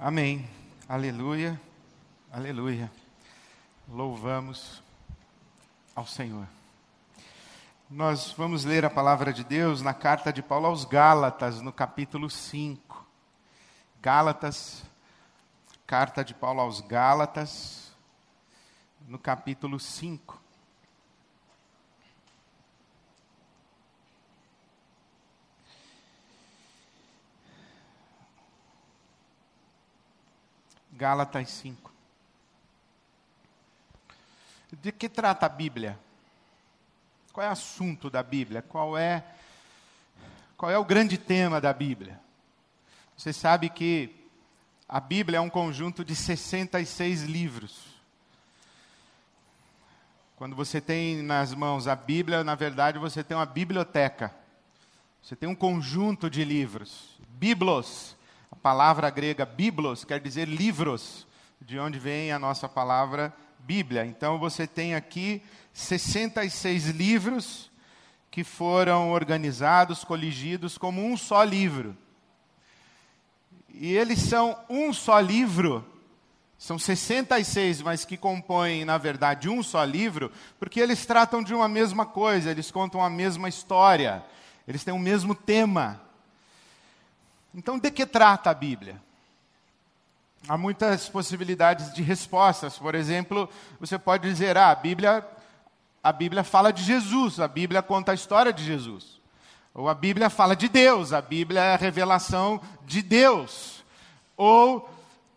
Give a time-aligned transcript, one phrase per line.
[0.00, 0.48] Amém.
[0.88, 1.60] Aleluia.
[2.30, 2.88] Aleluia.
[3.88, 4.80] Louvamos
[5.92, 6.46] ao Senhor.
[7.90, 12.30] Nós vamos ler a palavra de Deus na carta de Paulo aos Gálatas, no capítulo
[12.30, 13.04] 5.
[14.00, 14.84] Gálatas,
[15.84, 17.92] carta de Paulo aos Gálatas,
[19.08, 20.40] no capítulo 5.
[30.98, 31.92] Gálatas 5.
[34.72, 35.96] De que trata a Bíblia?
[37.32, 38.62] Qual é o assunto da Bíblia?
[38.62, 39.22] Qual é
[40.56, 42.20] qual é o grande tema da Bíblia?
[43.16, 44.12] Você sabe que
[44.88, 47.78] a Bíblia é um conjunto de 66 livros.
[50.34, 54.34] Quando você tem nas mãos a Bíblia, na verdade você tem uma biblioteca.
[55.22, 57.16] Você tem um conjunto de livros.
[57.28, 58.17] Biblos
[58.50, 61.26] a palavra grega biblos quer dizer livros,
[61.60, 64.06] de onde vem a nossa palavra Bíblia.
[64.06, 65.42] Então você tem aqui
[65.72, 67.70] 66 livros
[68.30, 71.96] que foram organizados, coligidos como um só livro.
[73.68, 75.84] E eles são um só livro,
[76.56, 81.68] são 66, mas que compõem, na verdade, um só livro, porque eles tratam de uma
[81.68, 84.24] mesma coisa, eles contam a mesma história,
[84.66, 86.07] eles têm o mesmo tema.
[87.54, 89.00] Então, de que trata a Bíblia?
[90.46, 92.78] Há muitas possibilidades de respostas.
[92.78, 93.48] Por exemplo,
[93.80, 95.26] você pode dizer: ah, a Bíblia,
[96.02, 99.18] a Bíblia fala de Jesus, a Bíblia conta a história de Jesus.
[99.74, 103.84] Ou a Bíblia fala de Deus, a Bíblia é a revelação de Deus.
[104.36, 104.88] Ou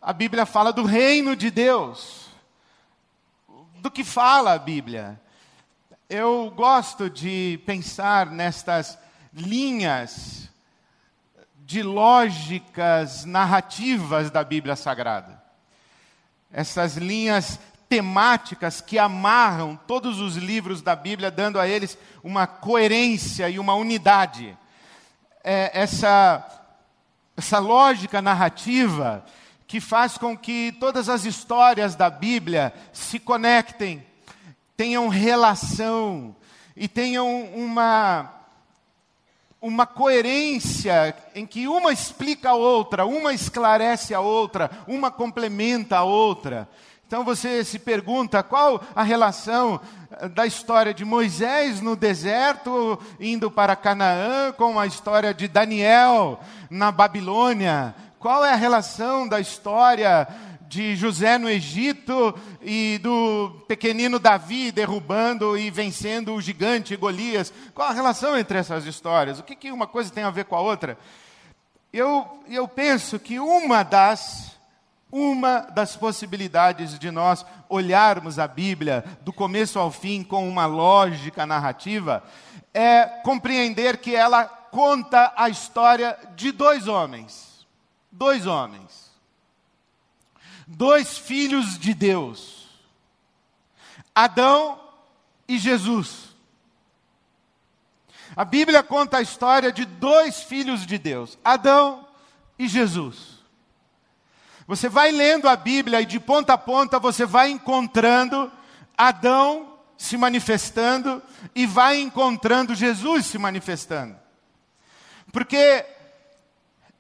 [0.02, 2.28] a Bíblia fala do reino de Deus.
[3.76, 5.20] Do que fala a Bíblia?
[6.10, 8.98] Eu gosto de pensar nestas
[9.34, 10.51] linhas
[11.72, 15.42] de lógicas narrativas da Bíblia Sagrada.
[16.52, 23.50] Essas linhas temáticas que amarram todos os livros da Bíblia, dando a eles uma coerência
[23.50, 24.58] e uma unidade.
[25.42, 26.46] É essa,
[27.38, 29.24] essa lógica narrativa
[29.66, 34.06] que faz com que todas as histórias da Bíblia se conectem,
[34.76, 36.36] tenham relação
[36.76, 38.41] e tenham uma
[39.62, 46.04] uma coerência em que uma explica a outra, uma esclarece a outra, uma complementa a
[46.04, 46.68] outra.
[47.06, 49.80] Então você se pergunta qual a relação
[50.12, 56.40] eh, da história de Moisés no deserto, indo para Canaã, com a história de Daniel
[56.70, 57.94] na Babilônia.
[58.18, 60.28] Qual é a relação da história
[60.72, 67.54] de José no Egito e do pequenino Davi derrubando e vencendo o gigante Golias.
[67.76, 69.38] Qual a relação entre essas histórias?
[69.38, 70.98] O que, que uma coisa tem a ver com a outra?
[71.92, 74.58] Eu, eu penso que uma das,
[75.12, 81.46] uma das possibilidades de nós olharmos a Bíblia do começo ao fim com uma lógica
[81.46, 82.24] narrativa
[82.74, 87.68] é compreender que ela conta a história de dois homens.
[88.10, 89.01] Dois homens
[90.68, 92.68] dois filhos de Deus,
[94.14, 94.80] Adão
[95.48, 96.32] e Jesus.
[98.36, 102.08] A Bíblia conta a história de dois filhos de Deus, Adão
[102.58, 103.42] e Jesus.
[104.68, 108.52] Você vai lendo a Bíblia e de ponta a ponta você vai encontrando
[108.98, 111.22] Adão se manifestando
[111.54, 114.16] e vai encontrando Jesus se manifestando.
[115.32, 115.86] Porque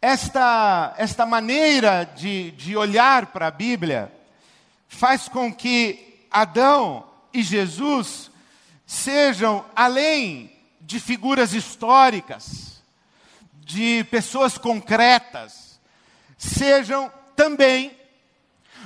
[0.01, 4.11] esta, esta maneira de, de olhar para a Bíblia
[4.87, 8.31] faz com que Adão e Jesus
[8.85, 10.51] sejam, além
[10.81, 12.81] de figuras históricas,
[13.59, 15.79] de pessoas concretas,
[16.37, 17.95] sejam também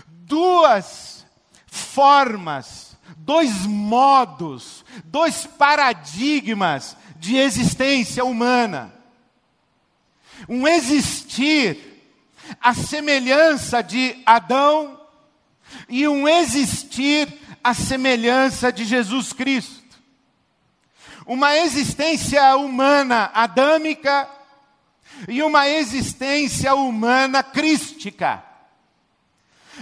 [0.06, 1.26] duas
[1.66, 8.96] formas, dois modos, dois paradigmas de existência humana
[10.48, 11.78] um existir
[12.62, 15.00] à semelhança de Adão
[15.90, 17.28] e um existir
[17.64, 19.84] à semelhança de Jesus Cristo.
[21.26, 24.30] Uma existência humana adâmica
[25.28, 28.44] e uma existência humana crística.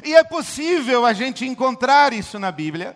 [0.03, 2.95] E é possível a gente encontrar isso na Bíblia.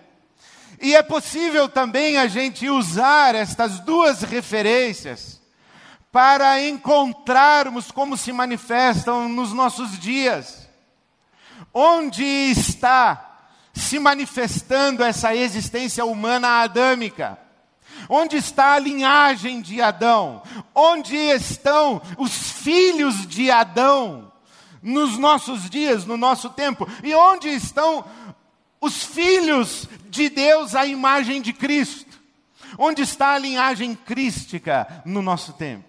[0.81, 5.36] E é possível também a gente usar estas duas referências
[6.11, 10.67] para encontrarmos como se manifestam nos nossos dias.
[11.73, 13.27] Onde está
[13.73, 17.37] se manifestando essa existência humana adâmica?
[18.09, 20.41] Onde está a linhagem de Adão?
[20.73, 24.31] Onde estão os filhos de Adão
[24.81, 26.87] nos nossos dias, no nosso tempo?
[27.03, 28.05] E onde estão
[28.79, 32.17] os filhos de Deus à imagem de Cristo?
[32.77, 35.86] Onde está a linhagem crística no nosso tempo?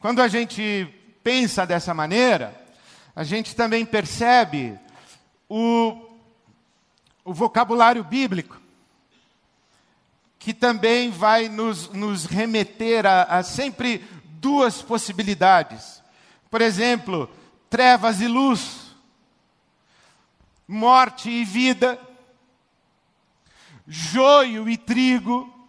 [0.00, 0.88] Quando a gente
[1.22, 2.58] pensa dessa maneira,
[3.14, 4.78] a gente também percebe
[5.46, 5.94] o,
[7.22, 8.58] o vocabulário bíblico,
[10.38, 16.02] que também vai nos, nos remeter a, a sempre duas possibilidades.
[16.50, 17.30] Por exemplo,
[17.68, 18.96] trevas e luz,
[20.66, 22.00] morte e vida,
[23.86, 25.59] joio e trigo,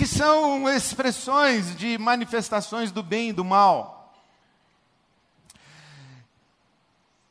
[0.00, 4.14] que são expressões de manifestações do bem e do mal.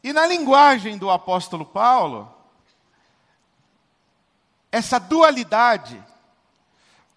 [0.03, 2.31] E na linguagem do apóstolo Paulo,
[4.71, 5.99] essa dualidade,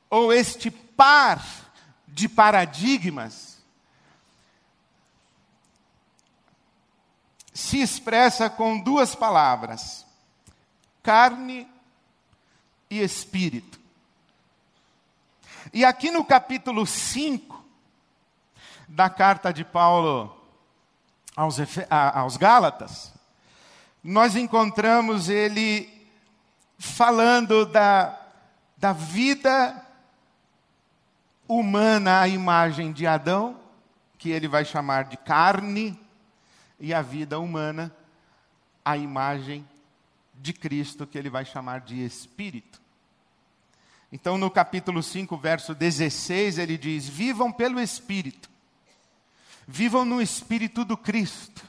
[0.08, 1.44] ou este par
[2.08, 3.58] de paradigmas,
[7.52, 10.06] se expressa com duas palavras:
[11.02, 11.68] carne
[12.88, 13.81] e espírito.
[15.74, 17.64] E aqui no capítulo 5
[18.86, 20.38] da carta de Paulo
[21.34, 21.56] aos,
[21.88, 23.14] aos Gálatas,
[24.04, 25.88] nós encontramos ele
[26.78, 28.20] falando da,
[28.76, 29.82] da vida
[31.48, 33.58] humana à imagem de Adão,
[34.18, 35.98] que ele vai chamar de carne,
[36.78, 37.90] e a vida humana
[38.84, 39.66] à imagem
[40.34, 42.81] de Cristo, que ele vai chamar de espírito.
[44.12, 48.52] Então, no capítulo 5, verso 16, ele diz: Vivam pelo espírito
[49.66, 51.62] Vivam no espírito do Cristo,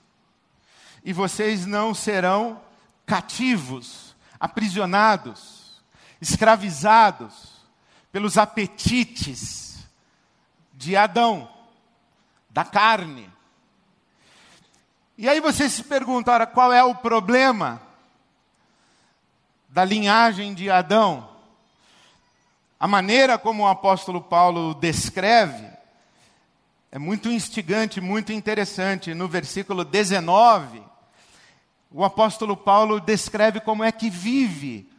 [1.04, 2.62] e vocês não serão
[3.06, 5.82] cativos, aprisionados,
[6.20, 7.54] escravizados
[8.12, 9.78] pelos apetites
[10.74, 11.50] de Adão,
[12.50, 13.30] da carne.
[15.18, 17.82] E aí você se pergunta, ora, qual é o problema
[19.70, 21.30] da linhagem de Adão?
[22.84, 25.66] A maneira como o apóstolo Paulo descreve
[26.92, 29.14] é muito instigante, muito interessante.
[29.14, 30.84] No versículo 19,
[31.90, 34.92] o apóstolo Paulo descreve como é que vive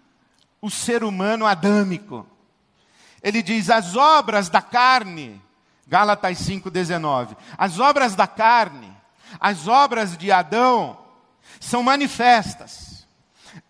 [0.62, 2.26] o ser humano adâmico.
[3.22, 5.38] Ele diz: as obras da carne,
[5.86, 8.90] Gálatas 5,19, as obras da carne,
[9.38, 10.96] as obras de Adão,
[11.60, 13.06] são manifestas: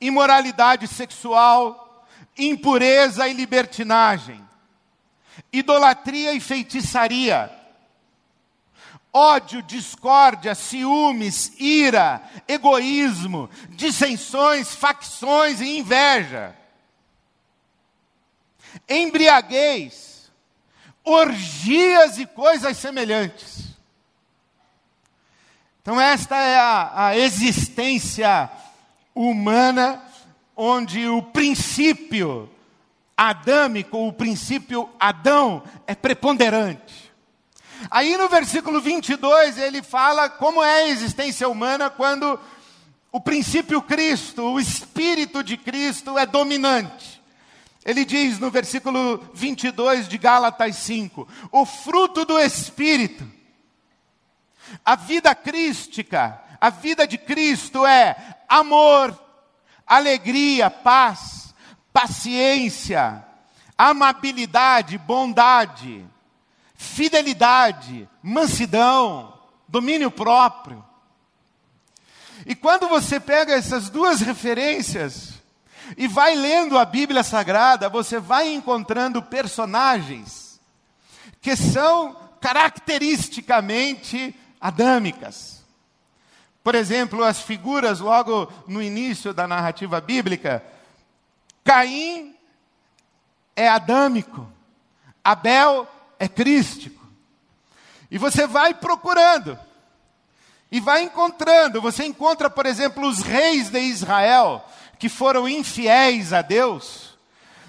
[0.00, 1.83] imoralidade sexual,
[2.36, 4.40] impureza e libertinagem,
[5.52, 7.50] idolatria e feitiçaria
[9.14, 16.56] ódio, discórdia, ciúmes, ira, egoísmo, dissensões, facções e inveja.
[18.88, 20.32] Embriaguez,
[21.04, 23.76] orgias e coisas semelhantes.
[25.80, 28.50] Então, esta é a, a existência
[29.14, 30.02] humana
[30.56, 32.48] onde o princípio
[33.16, 37.12] adâmico, o princípio Adão, é preponderante.
[37.90, 42.38] Aí no versículo 22 ele fala como é a existência humana quando
[43.12, 47.22] o princípio Cristo, o Espírito de Cristo é dominante.
[47.84, 53.24] Ele diz no versículo 22 de Gálatas 5: o fruto do Espírito,
[54.84, 58.16] a vida crística, a vida de Cristo é
[58.48, 59.12] amor,
[59.87, 61.55] alegria, paz,
[61.93, 63.25] paciência,
[63.76, 66.07] amabilidade, bondade
[66.85, 69.33] fidelidade, mansidão,
[69.67, 70.85] domínio próprio.
[72.47, 75.33] E quando você pega essas duas referências
[75.97, 80.61] e vai lendo a Bíblia Sagrada, você vai encontrando personagens
[81.41, 85.63] que são caracteristicamente adâmicas.
[86.64, 90.64] Por exemplo, as figuras logo no início da narrativa bíblica,
[91.62, 92.35] Caim
[93.54, 94.50] é adâmico,
[95.23, 95.87] Abel
[96.18, 97.04] é crístico.
[98.11, 99.59] E você vai procurando,
[100.73, 101.83] e vai encontrando.
[101.83, 104.64] Você encontra, por exemplo, os reis de Israel,
[104.99, 107.18] que foram infiéis a Deus.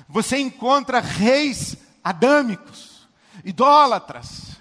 [0.07, 3.05] Você encontra reis adâmicos,
[3.43, 4.55] idólatras,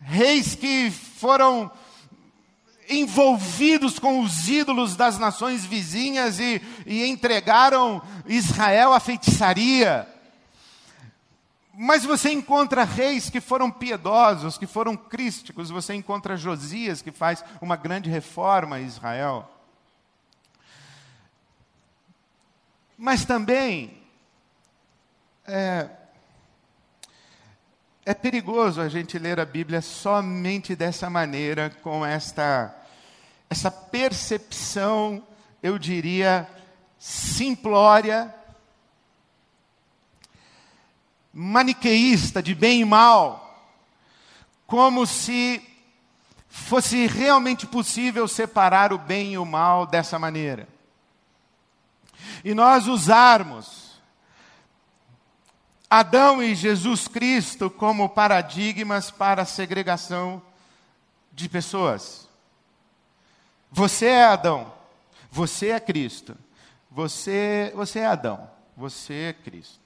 [0.00, 1.70] reis que foram
[2.88, 10.08] envolvidos com os ídolos das nações vizinhas e, e entregaram Israel à feitiçaria.
[11.76, 17.44] Mas você encontra reis que foram piedosos, que foram crísticos, você encontra Josias, que faz
[17.60, 19.50] uma grande reforma em Israel.
[22.96, 24.00] Mas também
[25.46, 25.90] é,
[28.06, 32.74] é perigoso a gente ler a Bíblia somente dessa maneira, com esta
[33.48, 35.22] essa percepção,
[35.62, 36.48] eu diria,
[36.98, 38.34] simplória,
[41.32, 43.72] maniqueísta de bem e mal,
[44.66, 45.62] como se
[46.48, 50.66] fosse realmente possível separar o bem e o mal dessa maneira.
[52.44, 53.83] E nós usarmos
[55.98, 60.42] Adão e Jesus Cristo como paradigmas para a segregação
[61.32, 62.28] de pessoas.
[63.70, 64.72] Você é Adão,
[65.30, 66.36] você é Cristo.
[66.90, 69.80] Você, você é Adão, você é Cristo.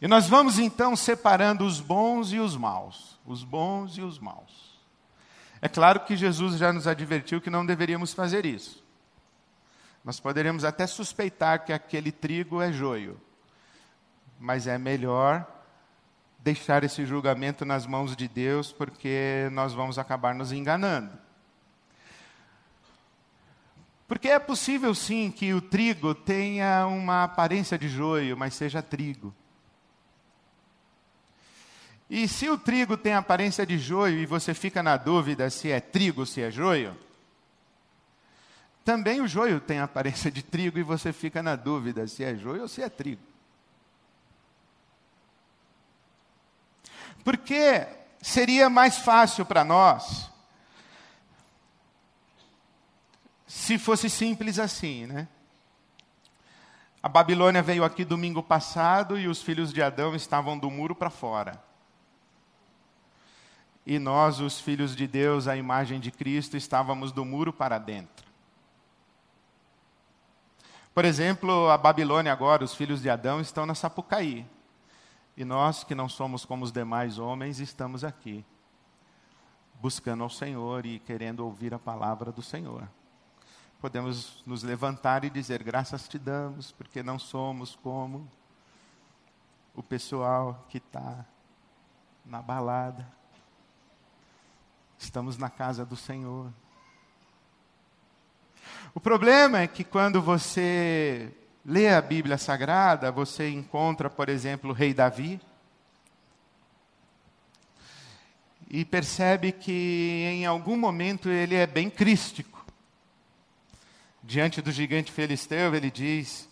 [0.00, 4.78] E nós vamos então separando os bons e os maus, os bons e os maus.
[5.60, 8.82] É claro que Jesus já nos advertiu que não deveríamos fazer isso.
[10.02, 13.20] Nós poderíamos até suspeitar que aquele trigo é joio,
[14.38, 15.46] mas é melhor
[16.38, 21.10] deixar esse julgamento nas mãos de Deus, porque nós vamos acabar nos enganando.
[24.06, 29.34] Porque é possível sim que o trigo tenha uma aparência de joio, mas seja trigo.
[32.08, 35.80] E se o trigo tem aparência de joio e você fica na dúvida se é
[35.80, 36.96] trigo ou se é joio,
[38.84, 42.62] também o joio tem aparência de trigo e você fica na dúvida se é joio
[42.62, 43.33] ou se é trigo.
[47.24, 47.86] Porque
[48.20, 50.30] seria mais fácil para nós
[53.46, 55.26] se fosse simples assim, né?
[57.02, 61.10] A Babilônia veio aqui domingo passado e os filhos de Adão estavam do muro para
[61.10, 61.62] fora.
[63.86, 68.26] E nós, os filhos de Deus, a imagem de Cristo, estávamos do muro para dentro.
[70.94, 74.46] Por exemplo, a Babilônia agora, os filhos de Adão estão na Sapucaí.
[75.36, 78.44] E nós, que não somos como os demais homens, estamos aqui,
[79.80, 82.88] buscando ao Senhor e querendo ouvir a palavra do Senhor
[83.84, 88.26] podemos nos levantar e dizer: graças te damos, porque não somos como
[89.74, 91.22] o pessoal que está
[92.24, 93.06] na balada.
[94.98, 96.50] Estamos na casa do Senhor.
[98.94, 101.30] O problema é que quando você
[101.64, 105.40] lê a Bíblia Sagrada, você encontra, por exemplo, o rei Davi.
[108.68, 112.54] E percebe que em algum momento ele é bem crístico
[114.24, 116.48] diante do gigante filisteu, ele diz: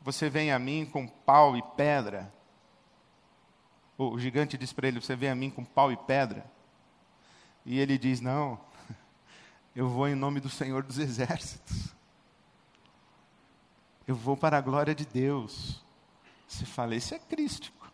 [0.00, 2.32] Você vem a mim com pau e pedra.
[3.98, 6.44] O gigante diz para ele: Você vem a mim com pau e pedra.
[7.66, 8.58] E ele diz: Não,
[9.74, 11.88] eu vou em nome do Senhor dos Exércitos.
[14.10, 15.80] Eu vou para a glória de Deus.
[16.48, 17.88] Você fala, isso é crístico.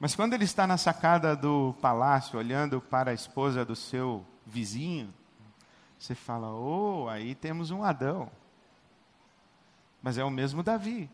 [0.00, 5.12] Mas quando ele está na sacada do palácio, olhando para a esposa do seu vizinho,
[5.98, 8.30] você fala, oh, aí temos um Adão.
[10.02, 11.10] Mas é o mesmo Davi.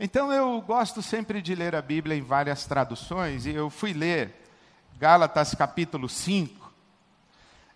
[0.00, 4.34] Então eu gosto sempre de ler a Bíblia em várias traduções, e eu fui ler
[4.98, 6.61] Gálatas capítulo 5,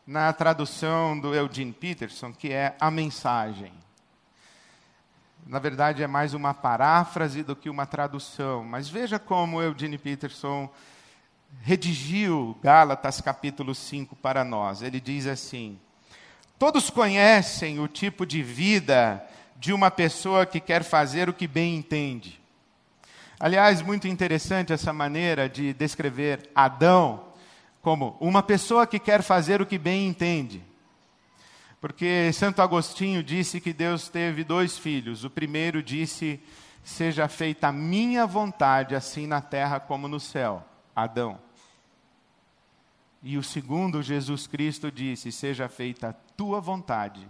[0.06, 3.72] na tradução do Eugene Peterson, que é a mensagem.
[5.44, 10.70] Na verdade, é mais uma paráfrase do que uma tradução, mas veja como Eugene Peterson
[11.62, 14.80] redigiu Gálatas capítulo 5 para nós.
[14.80, 15.78] Ele diz assim:
[16.58, 19.24] Todos conhecem o tipo de vida
[19.56, 22.40] de uma pessoa que quer fazer o que bem entende.
[23.38, 27.25] Aliás, muito interessante essa maneira de descrever Adão
[27.86, 30.60] como uma pessoa que quer fazer o que bem entende.
[31.80, 35.22] Porque Santo Agostinho disse que Deus teve dois filhos.
[35.22, 36.40] O primeiro disse:
[36.82, 40.64] Seja feita a minha vontade, assim na terra como no céu.
[40.96, 41.38] Adão.
[43.22, 47.24] E o segundo, Jesus Cristo disse: Seja feita a tua vontade,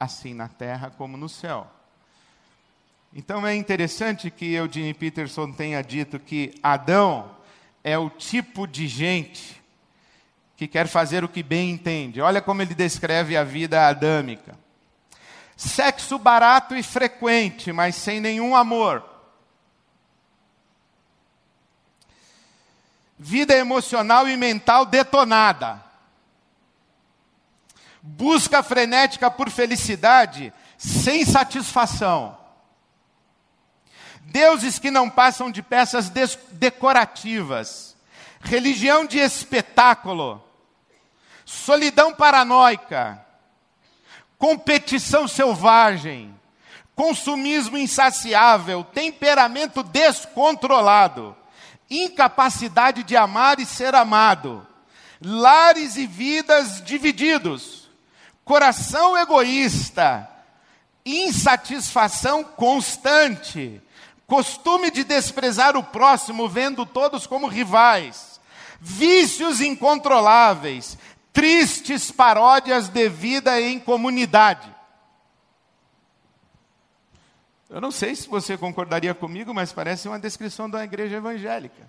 [0.00, 1.64] assim na terra como no céu.
[3.14, 7.36] Então é interessante que Eugene Peterson tenha dito que Adão
[7.84, 9.64] é o tipo de gente
[10.56, 12.20] que quer fazer o que bem entende.
[12.20, 14.58] Olha como ele descreve a vida adâmica:
[15.56, 19.16] sexo barato e frequente, mas sem nenhum amor
[23.18, 25.82] vida emocional e mental detonada.
[28.02, 32.36] Busca frenética por felicidade sem satisfação.
[34.20, 36.10] Deuses que não passam de peças
[36.52, 37.96] decorativas.
[38.40, 40.42] Religião de espetáculo.
[41.46, 43.24] Solidão paranoica.
[44.36, 46.38] Competição selvagem.
[46.94, 48.84] Consumismo insaciável.
[48.84, 51.34] Temperamento descontrolado.
[51.88, 54.66] Incapacidade de amar e ser amado,
[55.20, 57.88] lares e vidas divididos,
[58.44, 60.28] coração egoísta,
[61.04, 63.80] insatisfação constante,
[64.26, 68.40] costume de desprezar o próximo, vendo todos como rivais,
[68.80, 70.98] vícios incontroláveis,
[71.36, 74.74] tristes paródias de vida em comunidade.
[77.68, 81.86] Eu não sei se você concordaria comigo, mas parece uma descrição de uma igreja evangélica.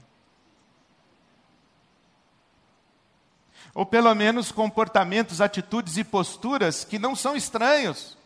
[3.73, 8.17] Ou pelo menos comportamentos, atitudes e posturas que não são estranhos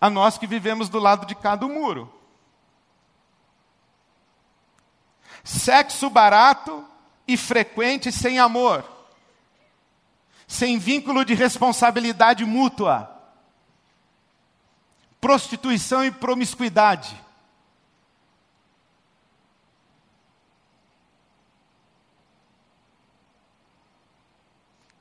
[0.00, 2.12] a nós que vivemos do lado de cá do muro.
[5.44, 6.84] Sexo barato
[7.24, 8.97] e frequente sem amor,
[10.48, 13.14] sem vínculo de responsabilidade mútua,
[15.20, 17.22] prostituição e promiscuidade.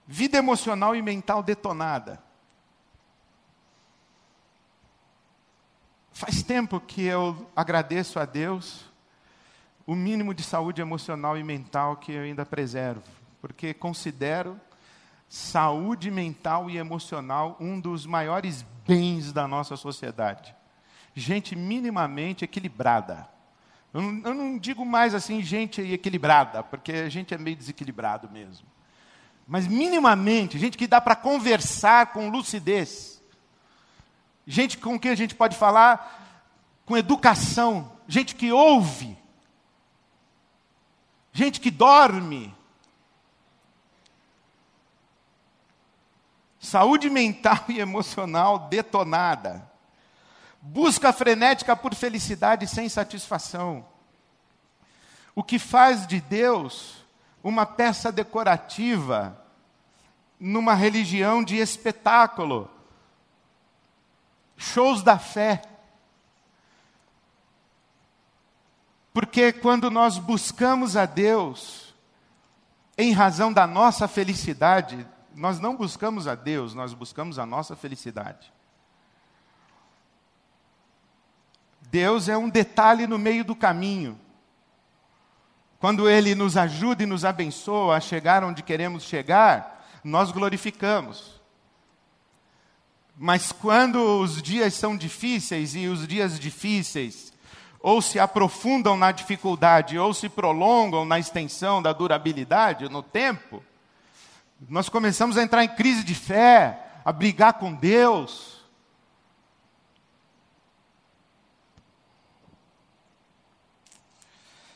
[0.05, 2.21] Vida emocional e mental detonada.
[6.11, 8.85] Faz tempo que eu agradeço a Deus
[9.85, 13.03] o mínimo de saúde emocional e mental que eu ainda preservo,
[13.39, 14.59] porque considero
[15.27, 20.55] saúde mental e emocional um dos maiores bens da nossa sociedade.
[21.13, 23.27] Gente minimamente equilibrada.
[23.93, 28.29] Eu não, eu não digo mais assim, gente equilibrada, porque a gente é meio desequilibrado
[28.29, 28.67] mesmo.
[29.47, 33.17] Mas minimamente, gente que dá para conversar com lucidez
[34.47, 36.23] gente com quem a gente pode falar
[36.85, 39.17] com educação, gente que ouve,
[41.33, 42.55] gente que dorme.
[46.59, 49.69] Saúde mental e emocional detonada.
[50.61, 53.85] Busca frenética por felicidade sem satisfação.
[55.35, 57.05] O que faz de Deus
[57.43, 59.39] uma peça decorativa
[60.39, 62.69] numa religião de espetáculo
[64.57, 65.61] shows da fé.
[69.13, 71.93] Porque quando nós buscamos a Deus,
[72.97, 78.51] em razão da nossa felicidade, nós não buscamos a Deus, nós buscamos a nossa felicidade.
[81.91, 84.19] Deus é um detalhe no meio do caminho.
[85.79, 91.39] Quando Ele nos ajuda e nos abençoa a chegar onde queremos chegar, nós glorificamos.
[93.15, 97.31] Mas quando os dias são difíceis e os dias difíceis
[97.79, 103.63] ou se aprofundam na dificuldade ou se prolongam na extensão da durabilidade no tempo,
[104.61, 108.65] nós começamos a entrar em crise de fé, a brigar com Deus.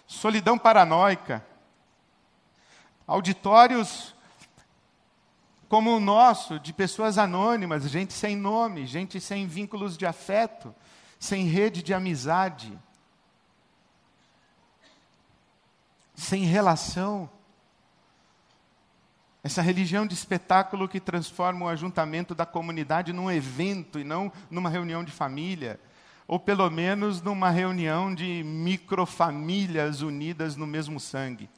[0.05, 1.45] Solidão paranoica.
[3.07, 4.13] Auditórios
[5.71, 10.75] como o nosso, de pessoas anônimas, gente sem nome, gente sem vínculos de afeto,
[11.17, 12.77] sem rede de amizade,
[16.13, 17.29] sem relação.
[19.43, 24.69] Essa religião de espetáculo que transforma o ajuntamento da comunidade num evento e não numa
[24.69, 25.79] reunião de família,
[26.27, 31.49] ou pelo menos numa reunião de microfamílias unidas no mesmo sangue.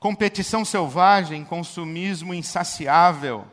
[0.00, 3.46] competição selvagem, consumismo insaciável,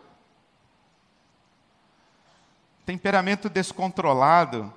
[2.85, 4.73] temperamento descontrolado,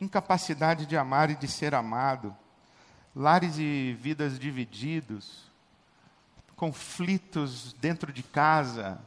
[0.00, 2.34] incapacidade de amar e de ser amado,
[3.16, 5.50] lares e vidas divididos,
[6.54, 9.00] conflitos dentro de casa.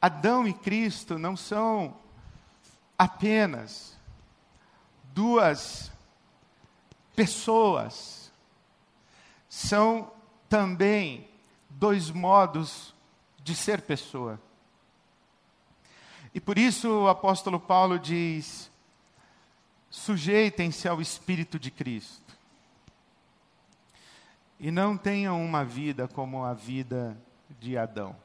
[0.00, 1.96] Adão e Cristo não são
[2.96, 3.98] apenas
[5.12, 5.90] duas
[7.16, 8.18] pessoas
[9.48, 10.12] são
[10.48, 11.28] também
[11.68, 12.94] dois modos
[13.42, 14.40] de ser pessoa.
[16.32, 18.70] E por isso o apóstolo Paulo diz:
[19.98, 22.36] sujeitem-se ao Espírito de Cristo.
[24.58, 27.16] E não tenham uma vida como a vida
[27.60, 28.16] de Adão.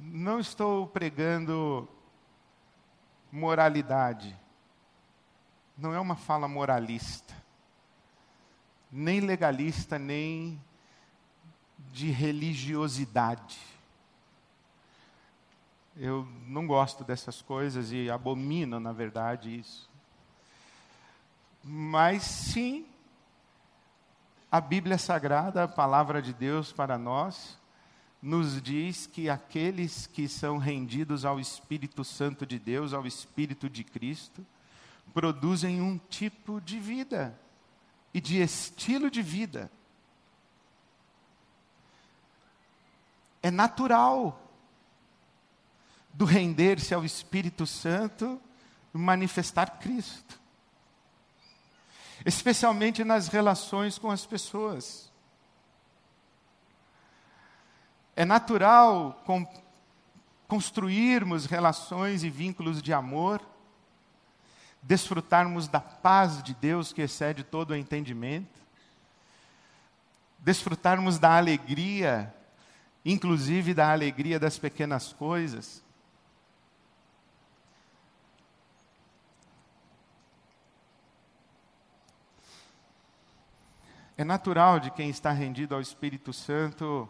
[0.00, 1.88] Não estou pregando
[3.30, 4.36] moralidade
[5.78, 7.32] não é uma fala moralista,
[8.90, 10.60] nem legalista, nem
[11.92, 13.60] de religiosidade.
[16.00, 19.90] Eu não gosto dessas coisas e abomino, na verdade, isso.
[21.64, 22.86] Mas sim,
[24.48, 27.58] a Bíblia Sagrada, a palavra de Deus para nós,
[28.22, 33.82] nos diz que aqueles que são rendidos ao Espírito Santo de Deus, ao Espírito de
[33.82, 34.46] Cristo,
[35.12, 37.36] produzem um tipo de vida
[38.14, 39.68] e de estilo de vida.
[43.42, 44.47] É natural
[46.18, 48.42] do render-se ao Espírito Santo
[48.92, 50.40] manifestar Cristo,
[52.26, 55.12] especialmente nas relações com as pessoas.
[58.16, 59.46] É natural com,
[60.48, 63.40] construirmos relações e vínculos de amor,
[64.82, 68.60] desfrutarmos da paz de Deus que excede todo o entendimento,
[70.40, 72.34] desfrutarmos da alegria,
[73.04, 75.86] inclusive da alegria das pequenas coisas.
[84.18, 87.08] É natural de quem está rendido ao Espírito Santo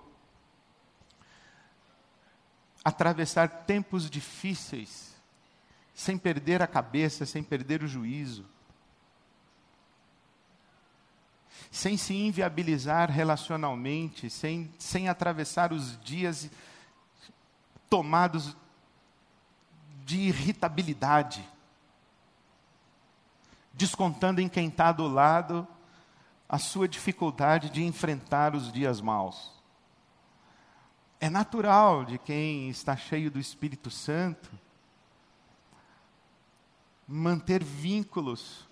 [2.84, 5.14] atravessar tempos difíceis,
[5.94, 8.44] sem perder a cabeça, sem perder o juízo,
[11.70, 16.50] sem se inviabilizar relacionalmente, sem, sem atravessar os dias
[17.88, 18.54] tomados
[20.04, 21.42] de irritabilidade,
[23.72, 25.66] descontando em quem está do lado
[26.48, 29.52] a sua dificuldade de enfrentar os dias maus.
[31.20, 34.50] É natural de quem está cheio do Espírito Santo
[37.06, 38.68] manter vínculos,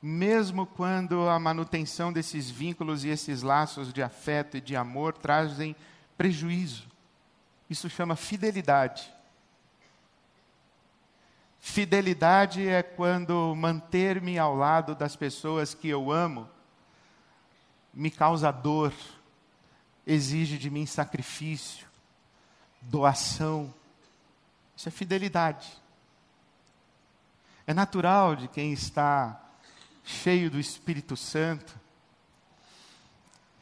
[0.00, 5.74] mesmo quando a manutenção desses vínculos e esses laços de afeto e de amor trazem
[6.16, 6.86] prejuízo.
[7.68, 9.12] Isso chama fidelidade.
[11.58, 16.48] Fidelidade é quando manter-me ao lado das pessoas que eu amo
[17.96, 18.92] me causa dor,
[20.06, 21.88] exige de mim sacrifício,
[22.82, 23.72] doação.
[24.76, 25.66] Isso é fidelidade.
[27.66, 29.42] É natural de quem está
[30.04, 31.80] cheio do Espírito Santo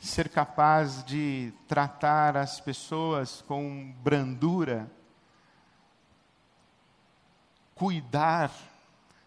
[0.00, 4.90] ser capaz de tratar as pessoas com brandura,
[7.74, 8.50] cuidar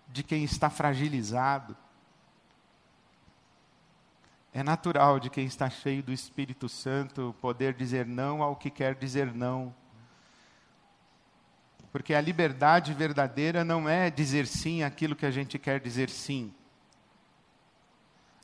[0.10, 1.76] de quem está fragilizado
[4.58, 8.96] é natural de quem está cheio do Espírito Santo poder dizer não ao que quer
[8.96, 9.72] dizer não.
[11.92, 16.52] Porque a liberdade verdadeira não é dizer sim àquilo que a gente quer dizer sim.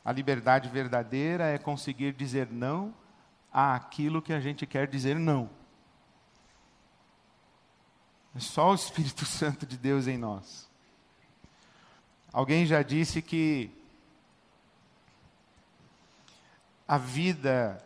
[0.06, 2.94] A liberdade verdadeira é conseguir dizer não
[3.52, 5.50] àquilo que a gente quer dizer não.
[8.36, 10.70] É só o Espírito Santo de Deus em nós.
[12.32, 13.82] Alguém já disse que
[16.88, 17.84] a vida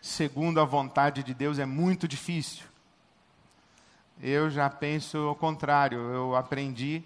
[0.00, 2.64] segundo a vontade de Deus é muito difícil.
[4.22, 7.02] Eu já penso ao contrário, eu aprendi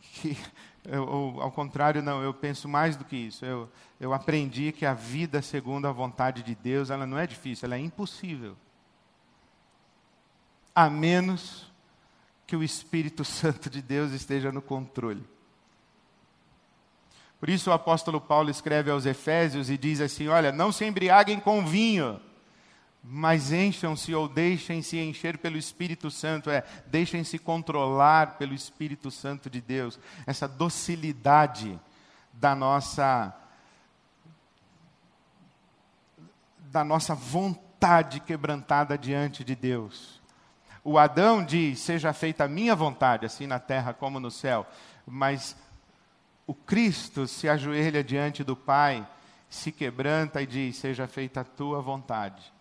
[0.00, 0.36] que,
[0.84, 3.44] eu, ao contrário, não, eu penso mais do que isso.
[3.44, 7.66] Eu, eu aprendi que a vida segundo a vontade de Deus, ela não é difícil,
[7.66, 8.56] ela é impossível.
[10.74, 11.70] A menos
[12.46, 15.24] que o Espírito Santo de Deus esteja no controle.
[17.40, 21.40] Por isso o apóstolo Paulo escreve aos Efésios e diz assim: Olha, não se embriaguem
[21.40, 22.20] com vinho,
[23.02, 29.58] mas encham-se ou deixem-se encher pelo Espírito Santo, é, deixem-se controlar pelo Espírito Santo de
[29.58, 29.98] Deus.
[30.26, 31.80] Essa docilidade
[32.32, 33.34] da nossa
[36.58, 40.20] da nossa vontade quebrantada diante de Deus.
[40.84, 44.66] O Adão diz: Seja feita a minha vontade, assim na terra como no céu.
[45.06, 45.56] Mas
[46.50, 49.06] o Cristo se ajoelha diante do Pai,
[49.48, 52.52] se quebranta e diz: Seja feita a tua vontade.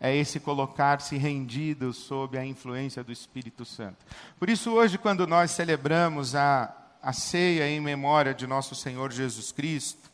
[0.00, 3.98] É esse colocar-se rendido sob a influência do Espírito Santo.
[4.38, 9.52] Por isso, hoje, quando nós celebramos a, a ceia em memória de nosso Senhor Jesus
[9.52, 10.10] Cristo,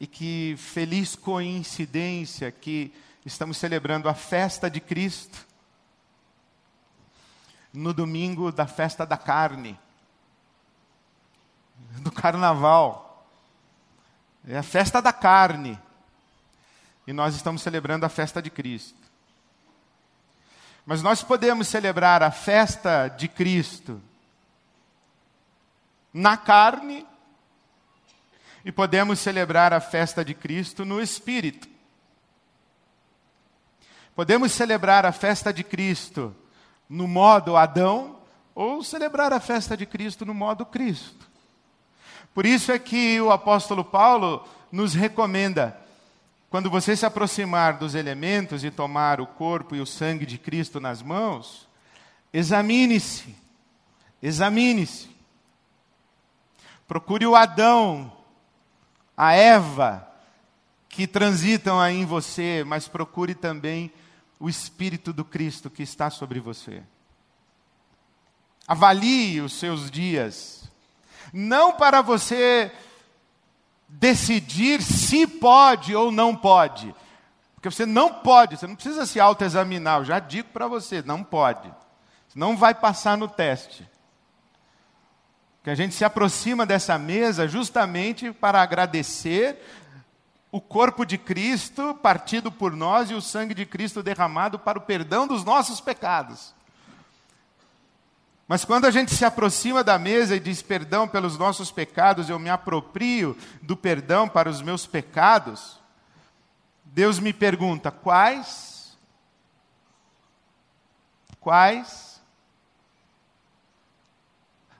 [0.00, 2.92] e que feliz coincidência que
[3.24, 5.45] estamos celebrando a festa de Cristo,
[7.76, 9.78] no domingo da festa da carne,
[12.00, 13.26] do carnaval.
[14.48, 15.78] É a festa da carne.
[17.06, 18.98] E nós estamos celebrando a festa de Cristo.
[20.86, 24.00] Mas nós podemos celebrar a festa de Cristo
[26.14, 27.06] na carne
[28.64, 31.68] e podemos celebrar a festa de Cristo no espírito.
[34.14, 36.34] Podemos celebrar a festa de Cristo
[36.88, 38.16] no modo Adão
[38.54, 41.26] ou celebrar a festa de Cristo no modo Cristo.
[42.32, 45.78] Por isso é que o apóstolo Paulo nos recomenda,
[46.50, 50.80] quando você se aproximar dos elementos e tomar o corpo e o sangue de Cristo
[50.80, 51.66] nas mãos,
[52.32, 53.34] examine-se,
[54.22, 55.08] examine-se.
[56.86, 58.12] Procure o Adão,
[59.16, 60.06] a Eva,
[60.88, 63.92] que transitam aí em você, mas procure também
[64.38, 66.82] o Espírito do Cristo que está sobre você.
[68.66, 70.70] Avalie os seus dias,
[71.32, 72.72] não para você
[73.88, 76.94] decidir se pode ou não pode.
[77.54, 81.22] Porque você não pode, você não precisa se autoexaminar, eu já digo para você, não
[81.22, 81.72] pode.
[82.34, 83.88] Não vai passar no teste.
[85.64, 89.58] Que a gente se aproxima dessa mesa justamente para agradecer
[90.56, 94.80] o corpo de Cristo partido por nós e o sangue de Cristo derramado para o
[94.80, 96.54] perdão dos nossos pecados.
[98.48, 102.38] Mas quando a gente se aproxima da mesa e diz perdão pelos nossos pecados, eu
[102.38, 105.78] me aproprio do perdão para os meus pecados,
[106.86, 108.96] Deus me pergunta: quais?
[111.38, 112.18] Quais?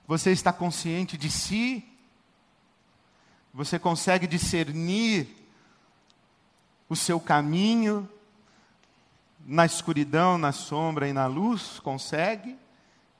[0.07, 1.87] Você está consciente de si?
[3.53, 5.37] Você consegue discernir
[6.89, 8.07] o seu caminho
[9.45, 11.79] na escuridão, na sombra e na luz?
[11.79, 12.57] Consegue?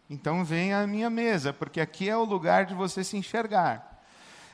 [0.10, 4.04] Então venha à minha mesa, porque aqui é o lugar de você se enxergar.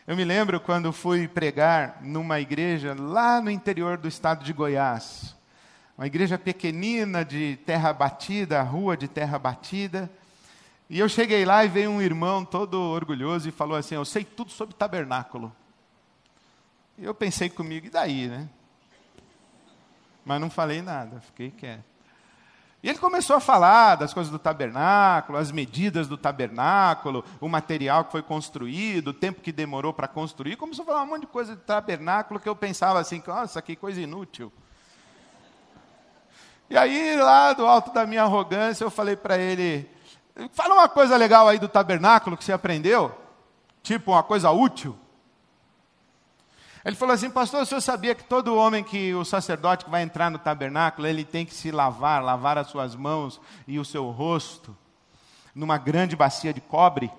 [0.05, 5.35] Eu me lembro quando fui pregar numa igreja lá no interior do estado de Goiás.
[5.97, 10.11] Uma igreja pequenina de terra batida, rua de terra batida.
[10.89, 14.25] E eu cheguei lá e veio um irmão todo orgulhoso e falou assim: Eu sei
[14.25, 15.55] tudo sobre tabernáculo.
[16.97, 18.49] E eu pensei comigo, e daí, né?
[20.25, 21.93] Mas não falei nada, fiquei quieto.
[22.83, 28.03] E ele começou a falar das coisas do tabernáculo, as medidas do tabernáculo, o material
[28.03, 30.57] que foi construído, o tempo que demorou para construir.
[30.57, 33.77] Começou a falar um monte de coisa do tabernáculo que eu pensava assim, nossa, que
[33.77, 34.51] coisa inútil.
[36.69, 39.89] E aí, lá do alto da minha arrogância, eu falei para ele:
[40.51, 43.17] fala uma coisa legal aí do tabernáculo que você aprendeu,
[43.81, 44.97] tipo uma coisa útil.
[46.85, 50.03] Ele falou assim, pastor, o senhor sabia que todo homem que o sacerdote que vai
[50.03, 54.09] entrar no tabernáculo, ele tem que se lavar, lavar as suas mãos e o seu
[54.09, 54.75] rosto
[55.55, 57.09] numa grande bacia de cobre?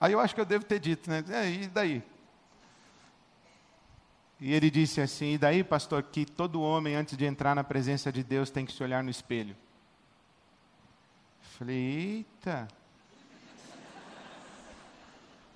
[0.00, 1.22] Aí eu acho que eu devo ter dito, né?
[1.50, 2.02] E daí?
[4.40, 8.10] E ele disse assim: E daí, pastor, que todo homem, antes de entrar na presença
[8.10, 9.54] de Deus, tem que se olhar no espelho?
[11.42, 12.66] Eu falei: Eita.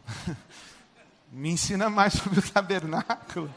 [1.35, 3.53] me ensina mais sobre o tabernáculo.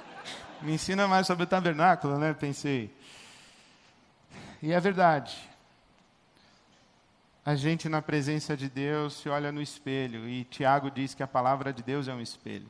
[0.61, 2.33] Me ensina mais sobre o tabernáculo, né?
[2.33, 2.91] Pensei.
[4.61, 5.37] E é verdade.
[7.45, 10.27] A gente, na presença de Deus, se olha no espelho.
[10.27, 12.67] E Tiago diz que a palavra de Deus é um espelho.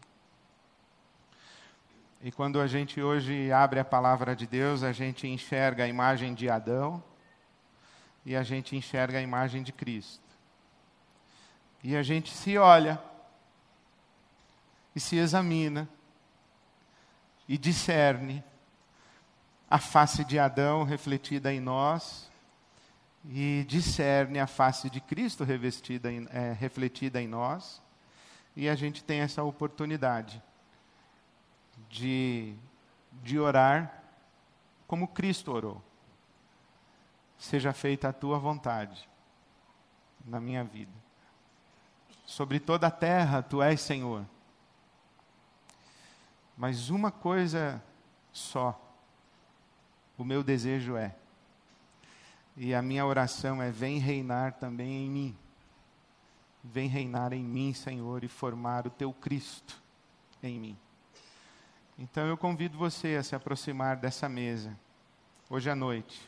[2.22, 6.34] E quando a gente hoje abre a palavra de Deus, a gente enxerga a imagem
[6.34, 7.02] de Adão
[8.26, 10.28] e a gente enxerga a imagem de Cristo.
[11.82, 13.00] E a gente se olha
[14.97, 15.88] e se examina
[17.47, 18.43] e discerne
[19.69, 22.27] a face de Adão refletida em nós
[23.23, 27.79] e discerne a face de Cristo revestida em, é, refletida em nós
[28.55, 30.41] e a gente tem essa oportunidade
[31.91, 32.55] de,
[33.21, 34.01] de orar
[34.88, 35.79] como Cristo orou.
[37.38, 39.07] Seja feita a tua vontade
[40.25, 40.91] na minha vida.
[42.25, 44.25] Sobre toda a terra tu és Senhor
[46.58, 47.82] mas uma coisa
[48.34, 48.82] só,
[50.17, 51.15] o meu desejo é,
[52.56, 55.38] e a minha oração é: vem reinar também em mim.
[56.63, 59.80] Vem reinar em mim, Senhor, e formar o teu Cristo
[60.41, 60.78] em mim.
[61.98, 64.78] Então eu convido você a se aproximar dessa mesa,
[65.50, 66.28] hoje à noite,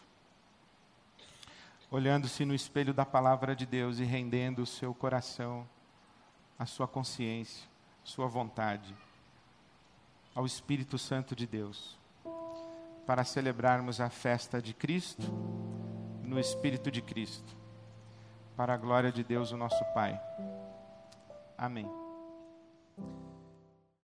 [1.91, 5.67] olhando-se no espelho da palavra de Deus e rendendo o seu coração,
[6.57, 7.67] a sua consciência,
[8.03, 8.95] sua vontade
[10.39, 11.99] ao Espírito Santo de Deus,
[13.05, 15.29] para celebrarmos a festa de Cristo
[16.23, 17.57] no Espírito de Cristo,
[18.55, 20.17] para a glória de Deus, o nosso Pai.
[21.57, 21.98] Amém.